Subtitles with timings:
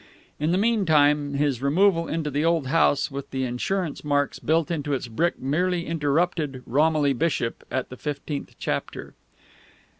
[0.39, 4.93] In the meantime, his removal into the old house with the insurance marks built into
[4.93, 9.13] its brick merely interrupted Romilly Bishop at the fifteenth chapter.